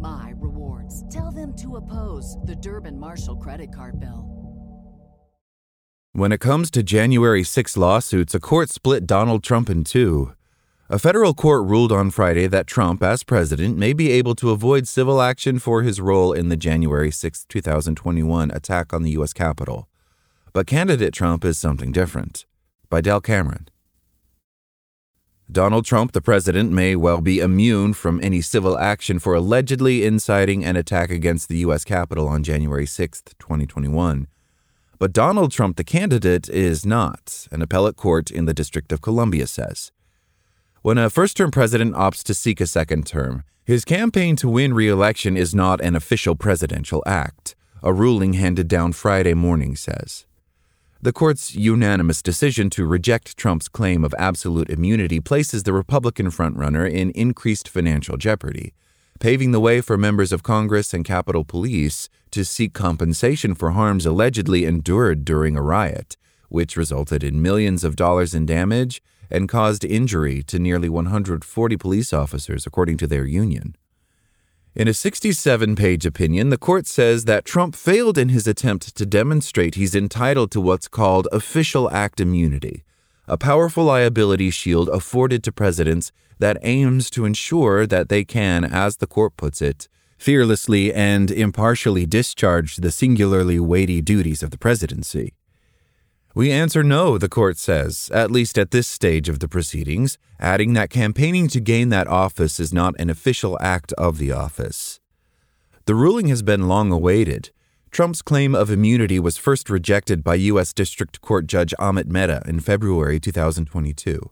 my 0.00 0.32
rewards. 0.36 1.04
Tell 1.14 1.30
them 1.30 1.54
to 1.56 1.76
oppose 1.76 2.36
the 2.44 2.56
Durbin 2.56 2.98
Marshall 2.98 3.36
credit 3.36 3.74
card 3.74 4.00
bill. 4.00 4.40
When 6.12 6.32
it 6.32 6.40
comes 6.40 6.72
to 6.72 6.82
January 6.82 7.44
6 7.44 7.76
lawsuits, 7.76 8.34
a 8.34 8.40
court 8.40 8.68
split 8.68 9.06
Donald 9.06 9.44
Trump 9.44 9.70
in 9.70 9.84
two. 9.84 10.32
A 10.88 10.98
federal 10.98 11.34
court 11.34 11.68
ruled 11.68 11.92
on 11.92 12.10
Friday 12.10 12.48
that 12.48 12.66
Trump, 12.66 13.00
as 13.00 13.22
president, 13.22 13.78
may 13.78 13.92
be 13.92 14.10
able 14.10 14.34
to 14.34 14.50
avoid 14.50 14.88
civil 14.88 15.22
action 15.22 15.60
for 15.60 15.82
his 15.82 16.00
role 16.00 16.32
in 16.32 16.48
the 16.48 16.56
January 16.56 17.12
6, 17.12 17.44
2021 17.44 18.50
attack 18.50 18.92
on 18.92 19.04
the 19.04 19.12
U.S. 19.12 19.32
Capitol. 19.32 19.88
But 20.52 20.66
candidate 20.66 21.14
Trump 21.14 21.44
is 21.44 21.58
something 21.58 21.92
different. 21.92 22.44
By 22.88 23.00
Dell 23.02 23.20
Cameron. 23.20 23.69
Donald 25.52 25.84
Trump, 25.84 26.12
the 26.12 26.20
president, 26.20 26.70
may 26.70 26.94
well 26.94 27.20
be 27.20 27.40
immune 27.40 27.92
from 27.92 28.20
any 28.22 28.40
civil 28.40 28.78
action 28.78 29.18
for 29.18 29.34
allegedly 29.34 30.04
inciting 30.04 30.64
an 30.64 30.76
attack 30.76 31.10
against 31.10 31.48
the 31.48 31.58
U.S. 31.58 31.84
Capitol 31.84 32.28
on 32.28 32.44
January 32.44 32.86
6, 32.86 33.22
2021. 33.36 34.28
But 35.00 35.12
Donald 35.12 35.50
Trump, 35.50 35.76
the 35.76 35.82
candidate, 35.82 36.48
is 36.48 36.86
not, 36.86 37.48
an 37.50 37.62
appellate 37.62 37.96
court 37.96 38.30
in 38.30 38.44
the 38.44 38.54
District 38.54 38.92
of 38.92 39.02
Columbia 39.02 39.48
says. 39.48 39.90
When 40.82 40.98
a 40.98 41.10
first 41.10 41.36
term 41.36 41.50
president 41.50 41.94
opts 41.94 42.22
to 42.24 42.34
seek 42.34 42.60
a 42.60 42.66
second 42.66 43.06
term, 43.06 43.42
his 43.64 43.84
campaign 43.84 44.36
to 44.36 44.48
win 44.48 44.72
re 44.72 44.88
election 44.88 45.36
is 45.36 45.52
not 45.52 45.80
an 45.80 45.96
official 45.96 46.36
presidential 46.36 47.02
act, 47.06 47.56
a 47.82 47.92
ruling 47.92 48.34
handed 48.34 48.68
down 48.68 48.92
Friday 48.92 49.34
morning 49.34 49.74
says. 49.74 50.26
The 51.02 51.12
court's 51.12 51.54
unanimous 51.54 52.20
decision 52.20 52.68
to 52.70 52.84
reject 52.84 53.36
Trump's 53.38 53.68
claim 53.68 54.04
of 54.04 54.14
absolute 54.18 54.68
immunity 54.68 55.18
places 55.18 55.62
the 55.62 55.72
Republican 55.72 56.26
frontrunner 56.26 56.90
in 56.90 57.10
increased 57.12 57.68
financial 57.68 58.18
jeopardy 58.18 58.74
paving 59.20 59.52
the 59.52 59.60
way 59.60 59.82
for 59.82 59.98
members 59.98 60.32
of 60.32 60.42
Congress 60.42 60.94
and 60.94 61.04
Capitol 61.04 61.44
Police 61.44 62.08
to 62.30 62.42
seek 62.42 62.72
compensation 62.72 63.54
for 63.54 63.72
harms 63.72 64.06
allegedly 64.06 64.64
endured 64.64 65.26
during 65.26 65.56
a 65.56 65.62
riot, 65.62 66.16
which 66.48 66.74
resulted 66.74 67.22
in 67.22 67.42
millions 67.42 67.84
of 67.84 67.96
dollars 67.96 68.34
in 68.34 68.46
damage 68.46 69.02
and 69.30 69.46
caused 69.46 69.84
injury 69.84 70.42
to 70.44 70.58
nearly 70.58 70.88
140 70.88 71.76
police 71.76 72.14
officers, 72.14 72.66
according 72.66 72.96
to 72.96 73.06
their 73.06 73.26
union. 73.26 73.76
In 74.72 74.86
a 74.86 74.94
67 74.94 75.74
page 75.74 76.06
opinion, 76.06 76.50
the 76.50 76.56
court 76.56 76.86
says 76.86 77.24
that 77.24 77.44
Trump 77.44 77.74
failed 77.74 78.16
in 78.16 78.28
his 78.28 78.46
attempt 78.46 78.94
to 78.94 79.04
demonstrate 79.04 79.74
he's 79.74 79.96
entitled 79.96 80.52
to 80.52 80.60
what's 80.60 80.86
called 80.86 81.26
official 81.32 81.90
act 81.90 82.20
immunity, 82.20 82.84
a 83.26 83.36
powerful 83.36 83.82
liability 83.82 84.50
shield 84.50 84.88
afforded 84.90 85.42
to 85.42 85.50
presidents 85.50 86.12
that 86.38 86.56
aims 86.62 87.10
to 87.10 87.24
ensure 87.24 87.84
that 87.84 88.08
they 88.08 88.24
can, 88.24 88.64
as 88.64 88.98
the 88.98 89.08
court 89.08 89.36
puts 89.36 89.60
it, 89.60 89.88
fearlessly 90.16 90.94
and 90.94 91.32
impartially 91.32 92.06
discharge 92.06 92.76
the 92.76 92.92
singularly 92.92 93.58
weighty 93.58 94.00
duties 94.00 94.40
of 94.40 94.52
the 94.52 94.58
presidency. 94.58 95.34
We 96.32 96.52
answer 96.52 96.84
no, 96.84 97.18
the 97.18 97.28
court 97.28 97.58
says, 97.58 98.08
at 98.14 98.30
least 98.30 98.56
at 98.56 98.70
this 98.70 98.86
stage 98.86 99.28
of 99.28 99.40
the 99.40 99.48
proceedings, 99.48 100.16
adding 100.38 100.74
that 100.74 100.88
campaigning 100.88 101.48
to 101.48 101.60
gain 101.60 101.88
that 101.88 102.06
office 102.06 102.60
is 102.60 102.72
not 102.72 102.94
an 103.00 103.10
official 103.10 103.58
act 103.60 103.92
of 103.94 104.18
the 104.18 104.30
office. 104.30 105.00
The 105.86 105.96
ruling 105.96 106.28
has 106.28 106.42
been 106.42 106.68
long 106.68 106.92
awaited. 106.92 107.50
Trump's 107.90 108.22
claim 108.22 108.54
of 108.54 108.70
immunity 108.70 109.18
was 109.18 109.36
first 109.36 109.68
rejected 109.68 110.22
by 110.22 110.36
U.S. 110.36 110.72
District 110.72 111.20
Court 111.20 111.48
Judge 111.48 111.74
Amit 111.80 112.06
Mehta 112.06 112.42
in 112.46 112.60
February 112.60 113.18
2022. 113.18 114.30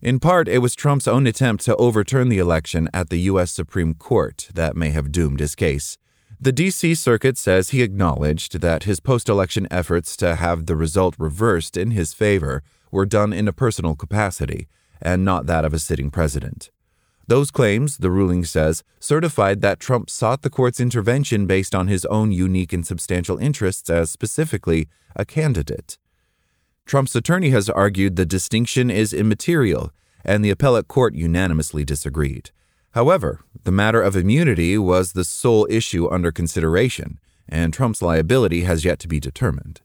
In 0.00 0.18
part, 0.18 0.48
it 0.48 0.58
was 0.58 0.74
Trump's 0.74 1.06
own 1.06 1.26
attempt 1.26 1.62
to 1.66 1.76
overturn 1.76 2.30
the 2.30 2.38
election 2.38 2.88
at 2.94 3.10
the 3.10 3.20
U.S. 3.20 3.50
Supreme 3.50 3.92
Court 3.92 4.48
that 4.54 4.76
may 4.76 4.88
have 4.88 5.12
doomed 5.12 5.40
his 5.40 5.54
case. 5.54 5.98
The 6.42 6.50
D.C. 6.50 6.96
Circuit 6.96 7.38
says 7.38 7.70
he 7.70 7.82
acknowledged 7.82 8.62
that 8.62 8.82
his 8.82 8.98
post 8.98 9.28
election 9.28 9.68
efforts 9.70 10.16
to 10.16 10.34
have 10.34 10.66
the 10.66 10.74
result 10.74 11.14
reversed 11.16 11.76
in 11.76 11.92
his 11.92 12.14
favor 12.14 12.64
were 12.90 13.06
done 13.06 13.32
in 13.32 13.46
a 13.46 13.52
personal 13.52 13.94
capacity 13.94 14.66
and 15.00 15.24
not 15.24 15.46
that 15.46 15.64
of 15.64 15.72
a 15.72 15.78
sitting 15.78 16.10
president. 16.10 16.72
Those 17.28 17.52
claims, 17.52 17.98
the 17.98 18.10
ruling 18.10 18.44
says, 18.44 18.82
certified 18.98 19.60
that 19.60 19.78
Trump 19.78 20.10
sought 20.10 20.42
the 20.42 20.50
court's 20.50 20.80
intervention 20.80 21.46
based 21.46 21.76
on 21.76 21.86
his 21.86 22.04
own 22.06 22.32
unique 22.32 22.72
and 22.72 22.84
substantial 22.84 23.38
interests 23.38 23.88
as 23.88 24.10
specifically 24.10 24.88
a 25.14 25.24
candidate. 25.24 25.96
Trump's 26.86 27.14
attorney 27.14 27.50
has 27.50 27.70
argued 27.70 28.16
the 28.16 28.26
distinction 28.26 28.90
is 28.90 29.12
immaterial, 29.12 29.92
and 30.24 30.44
the 30.44 30.50
appellate 30.50 30.88
court 30.88 31.14
unanimously 31.14 31.84
disagreed. 31.84 32.50
However, 32.92 33.40
the 33.64 33.72
matter 33.72 34.02
of 34.02 34.16
immunity 34.16 34.76
was 34.76 35.12
the 35.12 35.24
sole 35.24 35.66
issue 35.70 36.10
under 36.10 36.30
consideration, 36.30 37.18
and 37.48 37.72
Trump's 37.72 38.02
liability 38.02 38.62
has 38.62 38.84
yet 38.84 38.98
to 39.00 39.08
be 39.08 39.18
determined. 39.18 39.80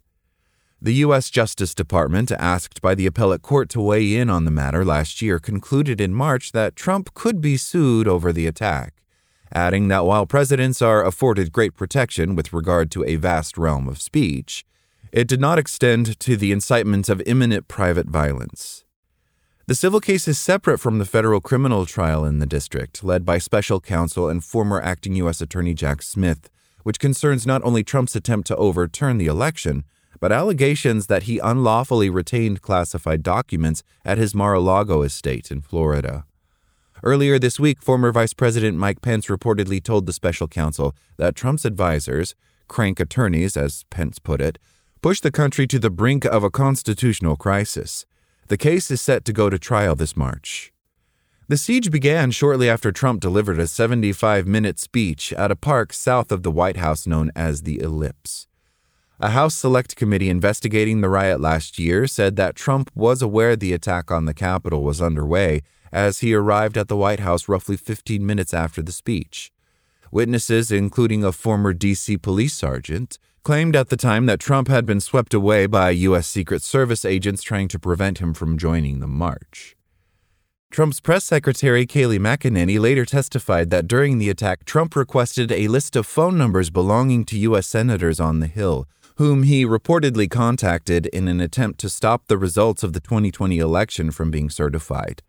The 0.82 0.94
U.S. 1.06 1.30
Justice 1.30 1.74
Department, 1.74 2.32
asked 2.32 2.82
by 2.82 2.94
the 2.94 3.08
appellate 3.08 3.42
court 3.42 3.70
to 3.70 3.82
weigh 3.82 4.16
in 4.16 4.30
on 4.30 4.46
the 4.46 4.52
matter 4.52 4.86
last 4.86 5.22
year, 5.22 5.40
concluded 5.40 6.00
in 6.00 6.14
March 6.14 6.52
that 6.52 6.76
Trump 6.76 7.14
could 7.14 7.42
be 7.42 7.58
sued 7.58 8.08
over 8.08 8.32
the 8.32 8.46
attack, 8.46 8.94
adding 9.52 9.88
that 9.88 10.06
while 10.06 10.26
presidents 10.26 10.82
are 10.82 11.04
afforded 11.04 11.52
great 11.52 11.76
protection 11.76 12.36
with 12.36 12.54
regard 12.54 12.92
to 12.92 13.04
a 13.06 13.16
vast 13.16 13.58
realm 13.58 13.88
of 13.88 14.02
speech, 14.02 14.66
it 15.12 15.28
did 15.28 15.40
not 15.40 15.58
extend 15.58 16.20
to 16.20 16.38
the 16.38 16.52
incitement 16.52 17.10
of 17.10 17.24
imminent 17.26 17.68
private 17.68 18.08
violence. 18.08 18.84
The 19.68 19.76
civil 19.76 20.00
case 20.00 20.30
is 20.30 20.40
separate 20.40 20.78
from 20.78 20.98
the 20.98 21.04
federal 21.04 21.42
criminal 21.42 21.86
trial 21.86 22.24
in 22.24 22.40
the 22.40 22.46
district, 22.46 23.04
led 23.04 23.26
by 23.26 23.38
special 23.38 23.82
counsel 23.82 24.30
and 24.30 24.42
former 24.42 24.82
acting 24.82 25.14
U.S. 25.16 25.42
Attorney 25.42 25.74
Jack 25.74 26.02
Smith, 26.02 26.50
which 26.84 27.02
concerns 27.02 27.46
not 27.46 27.62
only 27.66 27.84
Trump's 27.84 28.16
attempt 28.16 28.48
to 28.48 28.56
overturn 28.56 29.18
the 29.18 29.26
election, 29.26 29.84
but 30.22 30.32
allegations 30.32 31.08
that 31.08 31.24
he 31.24 31.40
unlawfully 31.40 32.10
retained 32.10 32.62
classified 32.62 33.24
documents 33.24 33.84
at 34.06 34.18
his 34.18 34.34
Mar 34.34 34.54
a 34.54 34.62
Lago 34.62 35.02
estate 35.02 35.52
in 35.52 35.60
Florida. 35.60 36.24
Earlier 37.04 37.38
this 37.38 37.60
week, 37.60 37.82
former 37.82 38.14
Vice 38.14 38.34
President 38.34 38.78
Mike 38.78 39.02
Pence 39.02 39.26
reportedly 39.26 39.84
told 39.84 40.06
the 40.06 40.14
special 40.14 40.48
counsel 40.48 40.96
that 41.18 41.36
Trump's 41.36 41.66
advisors, 41.66 42.36
crank 42.70 43.02
attorneys, 43.02 43.58
as 43.58 43.84
Pence 43.90 44.18
put 44.18 44.40
it, 44.40 44.60
pushed 45.02 45.24
the 45.24 45.30
country 45.30 45.68
to 45.68 45.78
the 45.78 45.90
brink 45.90 46.24
of 46.24 46.42
a 46.42 46.50
constitutional 46.50 47.36
crisis. 47.36 48.06
The 48.48 48.58
case 48.58 48.90
is 48.92 49.02
set 49.02 49.26
to 49.26 49.34
go 49.34 49.50
to 49.50 49.60
trial 49.60 49.96
this 49.96 50.16
March. 50.16 50.72
The 51.50 51.58
siege 51.58 51.92
began 51.92 52.32
shortly 52.32 52.70
after 52.70 52.94
Trump 52.94 53.20
delivered 53.20 53.60
a 53.60 53.68
75 53.68 54.48
minute 54.48 54.80
speech 54.80 55.34
at 55.34 55.52
a 55.52 55.56
park 55.56 55.92
south 55.92 56.32
of 56.32 56.44
the 56.44 56.52
White 56.52 56.78
House 56.78 57.06
known 57.06 57.30
as 57.36 57.64
the 57.64 57.82
Ellipse. 57.82 58.48
A 59.20 59.32
House 59.32 59.56
Select 59.56 59.98
Committee 59.98 60.30
investigating 60.30 61.02
the 61.02 61.10
riot 61.10 61.42
last 61.42 61.78
year 61.78 62.08
said 62.08 62.38
that 62.38 62.56
Trump 62.56 62.90
was 62.96 63.22
aware 63.22 63.56
the 63.56 63.74
attack 63.74 64.12
on 64.12 64.26
the 64.26 64.34
Capitol 64.34 64.84
was 64.84 65.02
underway 65.02 65.62
as 65.92 66.20
he 66.20 66.34
arrived 66.34 66.78
at 66.78 66.88
the 66.88 66.98
White 66.98 67.20
House 67.20 67.50
roughly 67.50 67.76
15 67.76 68.26
minutes 68.26 68.54
after 68.54 68.82
the 68.82 68.92
speech. 68.92 69.52
Witnesses, 70.10 70.72
including 70.72 71.24
a 71.24 71.34
former 71.34 71.74
D.C. 71.74 72.18
police 72.18 72.54
sergeant, 72.54 73.20
claimed 73.48 73.78
at 73.78 73.88
the 73.88 73.96
time 73.96 74.26
that 74.26 74.42
Trump 74.42 74.68
had 74.68 74.86
been 74.86 75.00
swept 75.00 75.34
away 75.34 75.66
by 75.66 75.90
U.S. 75.90 76.28
Secret 76.28 76.62
Service 76.62 77.06
agents 77.06 77.42
trying 77.42 77.70
to 77.70 77.80
prevent 77.80 78.18
him 78.18 78.34
from 78.34 78.58
joining 78.58 79.00
the 79.00 79.08
march. 79.08 79.78
Trump's 80.70 81.00
press 81.00 81.24
secretary, 81.24 81.86
Kayleigh 81.86 82.20
McEnany, 82.20 82.78
later 82.78 83.06
testified 83.06 83.70
that 83.70 83.88
during 83.88 84.18
the 84.18 84.30
attack, 84.30 84.66
Trump 84.66 84.98
requested 84.98 85.50
a 85.50 85.70
list 85.70 85.96
of 85.96 86.06
phone 86.06 86.38
numbers 86.38 86.70
belonging 86.70 87.24
to 87.24 87.40
U.S. 87.40 87.68
senators 87.68 88.20
on 88.20 88.42
the 88.42 88.48
Hill 88.48 88.86
whom 89.16 89.44
he 89.44 89.66
reportedly 89.66 90.30
contacted 90.30 91.06
in 91.06 91.30
an 91.30 91.40
attempt 91.40 91.80
to 91.80 91.90
stop 91.90 92.28
the 92.28 92.38
results 92.38 92.84
of 92.84 92.92
the 92.92 93.00
2020 93.00 93.60
election 93.60 94.12
from 94.12 94.30
being 94.30 94.50
certified. 94.50 95.24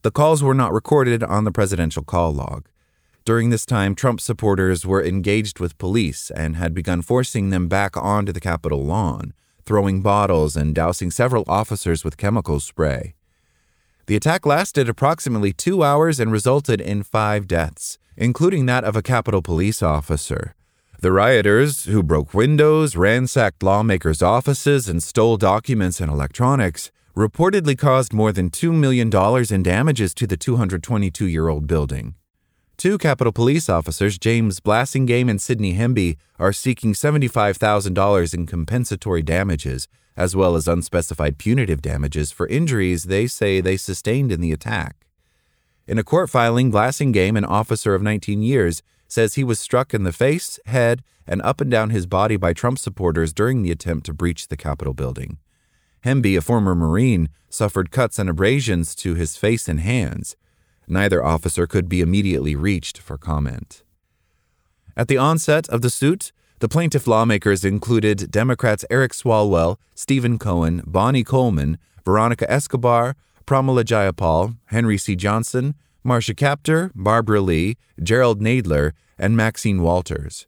The 0.00 0.10
calls 0.10 0.42
were 0.42 0.54
not 0.54 0.72
recorded 0.72 1.22
on 1.22 1.44
the 1.44 1.52
presidential 1.52 2.04
call 2.04 2.32
log. 2.32 2.70
During 3.24 3.50
this 3.50 3.66
time, 3.66 3.94
Trump 3.94 4.20
supporters 4.20 4.86
were 4.86 5.04
engaged 5.04 5.60
with 5.60 5.76
police 5.76 6.30
and 6.30 6.56
had 6.56 6.72
begun 6.74 7.02
forcing 7.02 7.50
them 7.50 7.68
back 7.68 7.96
onto 7.96 8.32
the 8.32 8.40
Capitol 8.40 8.84
lawn, 8.84 9.34
throwing 9.64 10.00
bottles 10.00 10.56
and 10.56 10.74
dousing 10.74 11.10
several 11.10 11.44
officers 11.46 12.02
with 12.02 12.16
chemical 12.16 12.60
spray. 12.60 13.14
The 14.06 14.16
attack 14.16 14.46
lasted 14.46 14.88
approximately 14.88 15.52
two 15.52 15.84
hours 15.84 16.18
and 16.18 16.32
resulted 16.32 16.80
in 16.80 17.02
five 17.02 17.46
deaths, 17.46 17.98
including 18.16 18.66
that 18.66 18.84
of 18.84 18.96
a 18.96 19.02
Capitol 19.02 19.42
Police 19.42 19.82
officer. 19.82 20.54
The 21.00 21.12
rioters, 21.12 21.84
who 21.84 22.02
broke 22.02 22.34
windows, 22.34 22.96
ransacked 22.96 23.62
lawmakers' 23.62 24.22
offices, 24.22 24.88
and 24.88 25.02
stole 25.02 25.36
documents 25.36 26.00
and 26.00 26.10
electronics, 26.10 26.90
reportedly 27.16 27.76
caused 27.76 28.12
more 28.12 28.32
than 28.32 28.50
$2 28.50 28.72
million 28.72 29.10
in 29.54 29.62
damages 29.62 30.14
to 30.14 30.26
the 30.26 30.36
222 30.36 31.26
year 31.26 31.48
old 31.48 31.66
building. 31.66 32.14
Two 32.80 32.96
Capitol 32.96 33.30
Police 33.30 33.68
officers, 33.68 34.18
James 34.18 34.58
Blassingame 34.58 35.28
and 35.28 35.38
Sidney 35.38 35.74
Hemby, 35.74 36.16
are 36.38 36.50
seeking 36.50 36.94
$75,000 36.94 38.32
in 38.32 38.46
compensatory 38.46 39.20
damages, 39.20 39.86
as 40.16 40.34
well 40.34 40.56
as 40.56 40.66
unspecified 40.66 41.36
punitive 41.36 41.82
damages 41.82 42.32
for 42.32 42.46
injuries 42.46 43.02
they 43.02 43.26
say 43.26 43.60
they 43.60 43.76
sustained 43.76 44.32
in 44.32 44.40
the 44.40 44.50
attack. 44.50 45.04
In 45.86 45.98
a 45.98 46.02
court 46.02 46.30
filing, 46.30 46.72
Blassingame, 46.72 47.36
an 47.36 47.44
officer 47.44 47.94
of 47.94 48.00
19 48.00 48.40
years, 48.40 48.82
says 49.06 49.34
he 49.34 49.44
was 49.44 49.60
struck 49.60 49.92
in 49.92 50.04
the 50.04 50.10
face, 50.10 50.58
head, 50.64 51.02
and 51.26 51.42
up 51.42 51.60
and 51.60 51.70
down 51.70 51.90
his 51.90 52.06
body 52.06 52.38
by 52.38 52.54
Trump 52.54 52.78
supporters 52.78 53.34
during 53.34 53.60
the 53.60 53.70
attempt 53.70 54.06
to 54.06 54.14
breach 54.14 54.48
the 54.48 54.56
Capitol 54.56 54.94
building. 54.94 55.36
Hemby, 56.02 56.34
a 56.34 56.40
former 56.40 56.74
Marine, 56.74 57.28
suffered 57.50 57.90
cuts 57.90 58.18
and 58.18 58.30
abrasions 58.30 58.94
to 58.94 59.16
his 59.16 59.36
face 59.36 59.68
and 59.68 59.80
hands. 59.80 60.34
Neither 60.88 61.24
officer 61.24 61.66
could 61.66 61.88
be 61.88 62.00
immediately 62.00 62.56
reached 62.56 62.98
for 62.98 63.16
comment. 63.16 63.82
At 64.96 65.08
the 65.08 65.18
onset 65.18 65.68
of 65.68 65.82
the 65.82 65.90
suit, 65.90 66.32
the 66.58 66.68
plaintiff 66.68 67.06
lawmakers 67.06 67.64
included 67.64 68.30
Democrats 68.30 68.84
Eric 68.90 69.12
Swalwell, 69.12 69.76
Stephen 69.94 70.38
Cohen, 70.38 70.82
Bonnie 70.86 71.24
Coleman, 71.24 71.78
Veronica 72.04 72.50
Escobar, 72.50 73.16
Pramila 73.46 73.82
Jayapal, 73.82 74.56
Henry 74.66 74.98
C. 74.98 75.16
Johnson, 75.16 75.74
Marsha 76.04 76.34
Kaptur, 76.34 76.90
Barbara 76.94 77.40
Lee, 77.40 77.76
Jerrold 78.02 78.40
Nadler, 78.40 78.92
and 79.18 79.36
Maxine 79.36 79.82
Waters. 79.82 80.46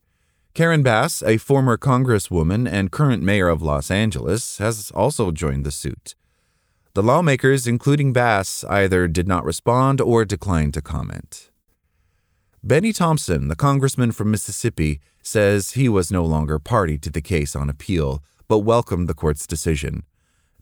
Karen 0.55 0.83
Bass, 0.83 1.23
a 1.23 1.39
former 1.39 1.79
congresswoman 1.79 2.71
and 2.71 2.93
current 2.93 3.23
mayor 3.23 3.49
of 3.49 3.63
Los 3.63 3.91
Angeles, 3.91 4.59
has 4.59 4.91
also 4.91 5.31
joined 5.31 5.65
the 5.65 5.71
suit. 5.71 6.15
The 6.95 7.03
lawmakers, 7.03 7.67
including 7.67 8.13
Bass, 8.13 8.65
either 8.65 9.09
did 9.09 9.27
not 9.27 9.47
respond 9.47 9.99
or 9.99 10.27
declined 10.27 10.75
to 10.75 10.83
comment. 10.83 11.51
Bennie 12.63 12.93
Thompson, 12.93 13.49
the 13.49 13.57
congressman 13.57 14.13
from 14.13 14.31
Mississippi, 14.31 15.01
says 15.23 15.71
he 15.71 15.89
was 15.89 16.13
no 16.13 16.23
longer 16.23 16.59
party 16.59 16.99
to 16.99 17.11
the 17.11 17.23
case 17.23 17.57
on 17.57 17.71
appeal, 17.71 18.23
but 18.47 18.59
welcomed 18.59 19.09
the 19.09 19.15
court's 19.15 19.47
decision. 19.47 20.03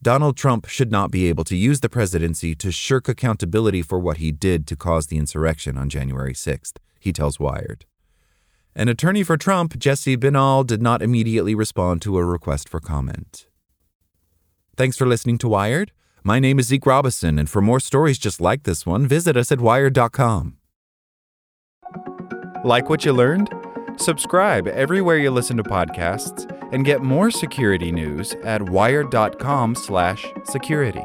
Donald 0.01 0.37
Trump 0.37 0.69
should 0.69 0.93
not 0.93 1.11
be 1.11 1.29
able 1.29 1.43
to 1.43 1.57
use 1.57 1.81
the 1.81 1.89
presidency 1.89 2.55
to 2.55 2.71
shirk 2.71 3.09
accountability 3.09 3.83
for 3.83 3.99
what 3.99 4.19
he 4.19 4.31
did 4.31 4.69
to 4.69 4.77
cause 4.77 5.09
the 5.09 5.19
insurrection 5.19 5.77
on 5.77 5.89
January 5.89 6.33
6th, 6.33 6.77
he 7.01 7.13
tells 7.13 7.41
Wired. 7.41 7.87
An 8.77 8.89
attorney 8.89 9.25
for 9.25 9.37
Trump, 9.37 9.77
Jesse 9.79 10.17
Binnall, 10.17 10.65
did 10.65 10.81
not 10.81 11.03
immediately 11.03 11.57
respond 11.57 12.01
to 12.03 12.17
a 12.19 12.25
request 12.25 12.69
for 12.69 12.79
comment. 12.79 13.49
Thanks 14.77 14.97
for 14.97 15.07
listening 15.07 15.37
to 15.39 15.49
Wired. 15.49 15.91
My 16.23 16.39
name 16.39 16.59
is 16.59 16.67
Zeke 16.67 16.85
Robison, 16.85 17.39
and 17.39 17.49
for 17.49 17.63
more 17.63 17.81
stories 17.81 18.19
just 18.19 18.43
like 18.43 18.65
this 18.65 18.85
one, 18.85 19.07
visit 19.07 19.35
us 19.37 19.51
at 19.51 19.61
wired.com. 19.61 20.59
Like 22.63 22.91
what 22.91 23.07
you 23.07 23.15
learned? 23.15 23.49
Subscribe 23.97 24.69
everywhere 24.69 25.17
you 25.17 25.31
listen 25.31 25.57
to 25.57 25.63
podcasts 25.63 26.47
and 26.73 26.85
get 26.85 27.03
more 27.03 27.31
security 27.31 27.91
news 27.91 28.35
at 28.45 28.69
wired.com/security. 28.69 31.05